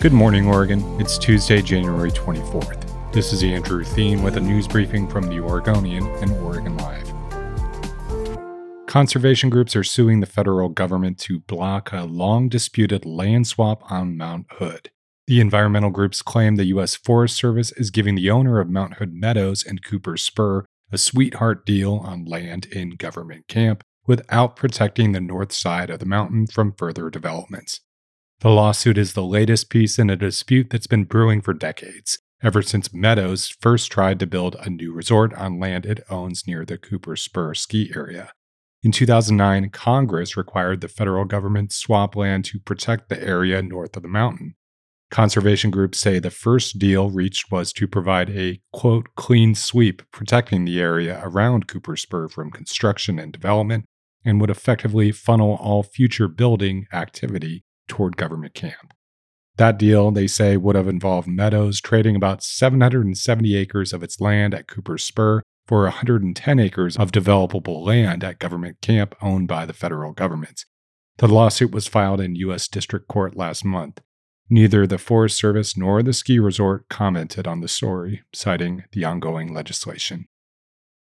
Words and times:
Good 0.00 0.14
morning, 0.14 0.46
Oregon. 0.46 0.82
It's 0.98 1.18
Tuesday, 1.18 1.60
January 1.60 2.10
24th. 2.10 3.12
This 3.12 3.34
is 3.34 3.42
Andrew 3.42 3.84
Theen 3.84 4.22
with 4.22 4.38
a 4.38 4.40
news 4.40 4.66
briefing 4.66 5.06
from 5.06 5.24
the 5.24 5.40
Oregonian 5.40 6.06
and 6.22 6.30
Oregon 6.38 6.74
Live. 6.78 7.12
Conservation 8.86 9.50
groups 9.50 9.76
are 9.76 9.84
suing 9.84 10.20
the 10.20 10.26
federal 10.26 10.70
government 10.70 11.18
to 11.18 11.40
block 11.40 11.92
a 11.92 12.04
long 12.04 12.48
disputed 12.48 13.04
land 13.04 13.46
swap 13.46 13.82
on 13.92 14.16
Mount 14.16 14.46
Hood. 14.52 14.90
The 15.26 15.38
environmental 15.38 15.90
groups 15.90 16.22
claim 16.22 16.56
the 16.56 16.64
U.S. 16.68 16.96
Forest 16.96 17.36
Service 17.36 17.70
is 17.72 17.90
giving 17.90 18.14
the 18.14 18.30
owner 18.30 18.58
of 18.58 18.70
Mount 18.70 18.94
Hood 18.94 19.12
Meadows 19.12 19.62
and 19.66 19.84
Cooper 19.84 20.16
Spur 20.16 20.64
a 20.90 20.96
sweetheart 20.96 21.66
deal 21.66 21.96
on 21.96 22.24
land 22.24 22.64
in 22.72 22.96
government 22.96 23.48
camp 23.48 23.84
without 24.06 24.56
protecting 24.56 25.12
the 25.12 25.20
north 25.20 25.52
side 25.52 25.90
of 25.90 25.98
the 25.98 26.06
mountain 26.06 26.46
from 26.46 26.72
further 26.72 27.10
developments. 27.10 27.82
The 28.40 28.48
lawsuit 28.48 28.96
is 28.96 29.12
the 29.12 29.22
latest 29.22 29.68
piece 29.68 29.98
in 29.98 30.08
a 30.08 30.16
dispute 30.16 30.70
that's 30.70 30.86
been 30.86 31.04
brewing 31.04 31.42
for 31.42 31.52
decades, 31.52 32.18
ever 32.42 32.62
since 32.62 32.90
Meadows 32.90 33.54
first 33.60 33.92
tried 33.92 34.18
to 34.20 34.26
build 34.26 34.56
a 34.58 34.70
new 34.70 34.94
resort 34.94 35.34
on 35.34 35.60
land 35.60 35.84
it 35.84 36.02
owns 36.08 36.46
near 36.46 36.64
the 36.64 36.78
Cooper 36.78 37.16
Spur 37.16 37.52
ski 37.52 37.92
area. 37.94 38.32
In 38.82 38.92
2009, 38.92 39.68
Congress 39.68 40.38
required 40.38 40.80
the 40.80 40.88
federal 40.88 41.26
government 41.26 41.70
swap 41.70 42.16
land 42.16 42.46
to 42.46 42.58
protect 42.58 43.10
the 43.10 43.22
area 43.22 43.60
north 43.60 43.94
of 43.94 44.02
the 44.02 44.08
mountain. 44.08 44.54
Conservation 45.10 45.70
groups 45.70 46.00
say 46.00 46.18
the 46.18 46.30
first 46.30 46.78
deal 46.78 47.10
reached 47.10 47.52
was 47.52 47.74
to 47.74 47.86
provide 47.86 48.30
a 48.30 48.62
quote 48.72 49.08
clean 49.16 49.54
sweep 49.54 50.00
protecting 50.12 50.64
the 50.64 50.80
area 50.80 51.20
around 51.22 51.66
Cooper 51.66 51.94
Spur 51.94 52.26
from 52.26 52.50
construction 52.50 53.18
and 53.18 53.34
development 53.34 53.84
and 54.24 54.40
would 54.40 54.48
effectively 54.48 55.12
funnel 55.12 55.58
all 55.60 55.82
future 55.82 56.26
building 56.26 56.86
activity 56.90 57.64
toward 57.90 58.16
government 58.16 58.54
camp. 58.54 58.94
That 59.56 59.78
deal, 59.78 60.10
they 60.10 60.26
say, 60.26 60.56
would 60.56 60.76
have 60.76 60.88
involved 60.88 61.28
Meadows 61.28 61.82
trading 61.82 62.16
about 62.16 62.42
770 62.42 63.56
acres 63.56 63.92
of 63.92 64.02
its 64.02 64.20
land 64.20 64.54
at 64.54 64.68
Cooper's 64.68 65.04
Spur 65.04 65.42
for 65.66 65.82
110 65.82 66.58
acres 66.58 66.96
of 66.96 67.12
developable 67.12 67.84
land 67.84 68.24
at 68.24 68.38
government 68.38 68.80
camp 68.80 69.14
owned 69.20 69.48
by 69.48 69.66
the 69.66 69.74
federal 69.74 70.12
government. 70.12 70.64
The 71.18 71.28
lawsuit 71.28 71.72
was 71.72 71.86
filed 71.86 72.20
in 72.20 72.36
U.S. 72.36 72.68
District 72.68 73.06
Court 73.08 73.36
last 73.36 73.64
month. 73.64 74.00
Neither 74.48 74.86
the 74.86 74.98
Forest 74.98 75.36
Service 75.36 75.76
nor 75.76 76.02
the 76.02 76.12
ski 76.12 76.38
resort 76.38 76.88
commented 76.88 77.46
on 77.46 77.60
the 77.60 77.68
story, 77.68 78.22
citing 78.32 78.84
the 78.92 79.04
ongoing 79.04 79.52
legislation. 79.52 80.26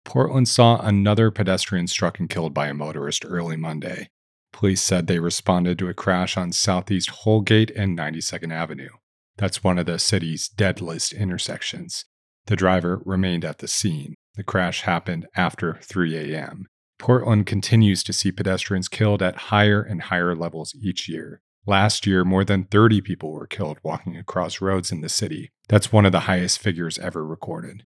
Portland 0.04 0.48
saw 0.48 0.80
another 0.82 1.32
pedestrian 1.32 1.88
struck 1.88 2.20
and 2.20 2.30
killed 2.30 2.54
by 2.54 2.68
a 2.68 2.74
motorist 2.74 3.24
early 3.26 3.56
Monday. 3.56 4.10
Police 4.52 4.82
said 4.82 5.08
they 5.08 5.20
responded 5.20 5.80
to 5.80 5.90
a 5.90 5.94
crash 5.94 6.36
on 6.38 6.52
Southeast 6.52 7.10
Holgate 7.10 7.72
and 7.72 7.98
92nd 7.98 8.52
Avenue. 8.52 8.90
That's 9.38 9.64
one 9.64 9.80
of 9.80 9.86
the 9.86 10.00
city's 10.00 10.50
deadliest 10.50 11.14
intersections. 11.14 12.06
The 12.48 12.56
driver 12.56 13.02
remained 13.06 13.46
at 13.46 13.60
the 13.60 13.68
scene. 13.68 14.16
The 14.36 14.44
crash 14.44 14.82
happened 14.82 15.28
after 15.36 15.80
3 15.82 16.34
a.m. 16.34 16.66
Portland 16.98 17.46
continues 17.46 18.04
to 18.04 18.14
see 18.14 18.32
pedestrians 18.32 18.90
killed 18.90 19.22
at 19.22 19.36
higher 19.48 19.82
and 19.82 20.04
higher 20.04 20.36
levels 20.36 20.76
each 20.82 21.08
year. 21.08 21.42
Last 21.66 22.06
year, 22.06 22.26
more 22.26 22.44
than 22.44 22.66
30 22.66 23.02
people 23.02 23.32
were 23.32 23.48
killed 23.48 23.78
walking 23.84 24.18
across 24.18 24.60
roads 24.60 24.92
in 24.92 25.02
the 25.02 25.10
city. 25.10 25.52
That's 25.68 25.92
one 25.92 26.06
of 26.06 26.12
the 26.12 26.22
highest 26.22 26.60
figures 26.60 27.00
ever 27.00 27.26
recorded. 27.26 27.84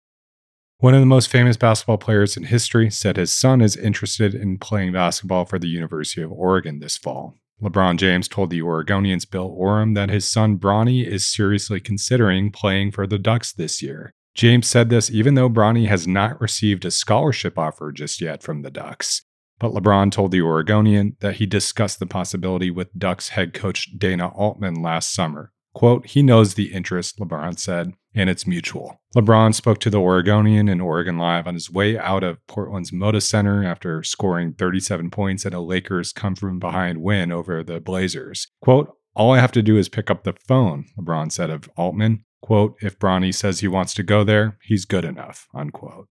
One 0.82 0.94
of 0.94 1.00
the 1.00 1.06
most 1.06 1.28
famous 1.28 1.56
basketball 1.56 1.98
players 1.98 2.36
in 2.36 2.42
history 2.42 2.90
said 2.90 3.16
his 3.16 3.32
son 3.32 3.60
is 3.60 3.76
interested 3.76 4.34
in 4.34 4.58
playing 4.58 4.94
basketball 4.94 5.44
for 5.44 5.56
the 5.56 5.68
University 5.68 6.22
of 6.22 6.32
Oregon 6.32 6.80
this 6.80 6.96
fall. 6.96 7.38
LeBron 7.62 7.98
James 7.98 8.26
told 8.26 8.50
the 8.50 8.62
Oregonian's 8.62 9.24
Bill 9.24 9.46
Oram 9.46 9.94
that 9.94 10.10
his 10.10 10.28
son 10.28 10.58
Bronny 10.58 11.06
is 11.06 11.24
seriously 11.24 11.78
considering 11.78 12.50
playing 12.50 12.90
for 12.90 13.06
the 13.06 13.16
Ducks 13.16 13.52
this 13.52 13.80
year. 13.80 14.12
James 14.34 14.66
said 14.66 14.90
this 14.90 15.08
even 15.08 15.34
though 15.34 15.48
Bronny 15.48 15.86
has 15.86 16.08
not 16.08 16.40
received 16.40 16.84
a 16.84 16.90
scholarship 16.90 17.56
offer 17.56 17.92
just 17.92 18.20
yet 18.20 18.42
from 18.42 18.62
the 18.62 18.70
Ducks. 18.72 19.22
But 19.60 19.74
LeBron 19.74 20.10
told 20.10 20.32
the 20.32 20.42
Oregonian 20.42 21.16
that 21.20 21.36
he 21.36 21.46
discussed 21.46 22.00
the 22.00 22.06
possibility 22.06 22.72
with 22.72 22.98
Ducks 22.98 23.28
head 23.28 23.54
coach 23.54 23.96
Dana 23.96 24.30
Altman 24.30 24.82
last 24.82 25.14
summer. 25.14 25.52
Quote, 25.74 26.06
he 26.06 26.22
knows 26.22 26.54
the 26.54 26.72
interest, 26.72 27.18
LeBron 27.18 27.58
said, 27.58 27.94
and 28.14 28.28
it's 28.28 28.46
mutual. 28.46 29.00
LeBron 29.16 29.54
spoke 29.54 29.78
to 29.80 29.90
the 29.90 30.00
Oregonian 30.00 30.68
and 30.68 30.82
Oregon 30.82 31.16
Live 31.16 31.46
on 31.46 31.54
his 31.54 31.70
way 31.70 31.98
out 31.98 32.22
of 32.22 32.46
Portland's 32.46 32.90
Moda 32.90 33.22
Center 33.22 33.64
after 33.64 34.02
scoring 34.02 34.52
37 34.52 35.10
points 35.10 35.46
at 35.46 35.54
a 35.54 35.60
Lakers 35.60 36.12
come 36.12 36.34
from 36.34 36.58
behind 36.58 37.02
win 37.02 37.32
over 37.32 37.62
the 37.62 37.80
Blazers. 37.80 38.48
Quote, 38.60 38.94
all 39.14 39.32
I 39.32 39.40
have 39.40 39.52
to 39.52 39.62
do 39.62 39.76
is 39.76 39.88
pick 39.88 40.10
up 40.10 40.24
the 40.24 40.34
phone, 40.46 40.86
LeBron 40.98 41.32
said 41.32 41.50
of 41.50 41.68
Altman. 41.76 42.24
Quote, 42.42 42.76
if 42.80 42.98
Bronny 42.98 43.34
says 43.34 43.60
he 43.60 43.68
wants 43.68 43.94
to 43.94 44.02
go 44.02 44.24
there, 44.24 44.58
he's 44.62 44.84
good 44.84 45.04
enough, 45.04 45.48
unquote. 45.54 46.08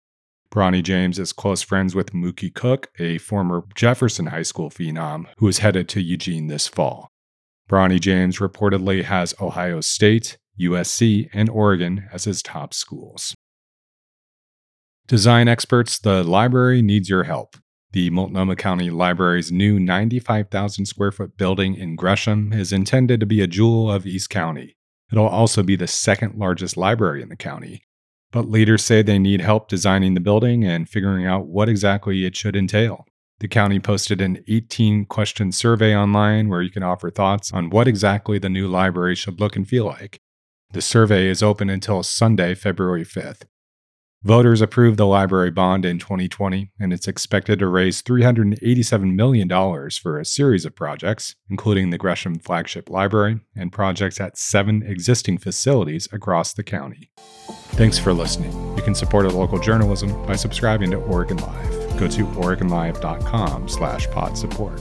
Bronny 0.51 0.83
James 0.83 1.19
is 1.19 1.33
close 1.33 1.63
friends 1.63 1.95
with 1.95 2.13
Mookie 2.13 2.53
Cook, 2.53 2.89
a 2.99 3.19
former 3.19 3.65
Jefferson 3.75 4.27
High 4.27 4.43
School 4.43 4.71
phenom 4.71 5.27
who 5.39 5.49
is 5.49 5.59
headed 5.59 5.89
to 5.91 6.03
Eugene 6.03 6.47
this 6.47 6.67
fall. 6.67 7.11
Bronny 7.69 8.01
James 8.01 8.39
reportedly 8.39 9.05
has 9.05 9.35
Ohio 9.41 9.81
State, 9.81 10.39
USC, 10.59 11.29
and 11.35 11.51
Oregon 11.51 12.09
as 12.13 12.25
his 12.25 12.43
top 12.43 12.73
schools. 12.73 13.35
Design 15.07 15.49
experts, 15.49 15.99
the 15.99 16.23
library 16.25 16.83
needs 16.83 17.09
your 17.09 17.25
help. 17.25 17.57
The 17.93 18.11
Multnomah 18.11 18.57
County 18.57 18.91
Library's 18.91 19.51
new 19.51 19.81
95,000 19.81 20.87
square 20.87 21.13
foot 21.13 21.37
building 21.37 21.75
in 21.75 21.97
Gresham 21.97 22.53
is 22.53 22.73
intended 22.73 23.21
to 23.21 23.27
be 23.27 23.41
a 23.41 23.47
jewel 23.47 23.91
of 23.91 24.07
East 24.07 24.29
County. 24.29 24.77
It'll 25.11 25.27
also 25.27 25.63
be 25.63 25.77
the 25.77 25.87
second 25.87 26.35
largest 26.35 26.77
library 26.77 27.23
in 27.23 27.31
the 27.31 27.37
county. 27.37 27.83
But 28.31 28.51
leaders 28.51 28.85
say 28.85 29.01
they 29.01 29.19
need 29.19 29.41
help 29.41 29.69
designing 29.69 30.13
the 30.13 30.21
building 30.21 30.65
and 30.65 30.89
figuring 30.89 31.27
out 31.27 31.47
what 31.47 31.69
exactly 31.69 32.27
it 32.27 32.37
should 32.37 32.57
entail. 32.57 33.07
The 33.41 33.49
county 33.49 33.79
posted 33.79 34.21
an 34.21 34.43
18 34.49 35.05
question 35.05 35.53
survey 35.53 35.95
online 35.97 36.49
where 36.49 36.63
you 36.63 36.71
can 36.71 36.83
offer 36.83 37.09
thoughts 37.09 37.53
on 37.53 37.71
what 37.71 37.87
exactly 37.87 38.39
the 38.39 38.49
new 38.49 38.67
library 38.67 39.15
should 39.15 39.39
look 39.39 39.55
and 39.55 39.69
feel 39.69 39.85
like. 39.85 40.21
The 40.73 40.83
survey 40.83 41.29
is 41.29 41.43
open 41.43 41.71
until 41.71 42.03
Sunday, 42.03 42.55
February 42.55 43.05
5th. 43.05 43.43
Voters 44.25 44.61
approved 44.61 44.99
the 44.99 45.07
library 45.07 45.53
bond 45.53 45.85
in 45.85 46.01
2020, 46.01 46.73
and 46.81 46.93
it's 46.93 47.07
expected 47.07 47.61
to 47.61 47.69
raise 47.69 48.03
$387 48.03 49.15
million 49.15 49.49
for 49.91 50.19
a 50.19 50.25
series 50.25 50.65
of 50.65 50.75
projects, 50.75 51.37
including 51.49 51.91
the 51.91 51.99
Gresham 51.99 52.41
Flagship 52.41 52.91
Library 52.91 53.39
and 53.55 53.71
projects 53.71 54.21
at 54.21 54.37
seven 54.37 54.83
existing 54.83 55.39
facilities 55.39 56.09
across 56.11 56.53
the 56.53 56.65
county. 56.65 57.13
Thanks 57.77 58.01
for 58.01 58.13
listening. 58.13 58.53
You 58.77 58.83
can 58.83 58.97
support 58.97 59.33
local 59.33 59.61
journalism 59.61 60.11
by 60.27 60.35
subscribing 60.35 60.91
to 60.91 60.97
Oregon 60.97 61.37
Live 61.37 61.88
go 61.99 62.09
to 62.09 62.25
OregonLive.com 62.25 63.69
slash 63.69 64.09
pod 64.11 64.39
support. 64.39 64.81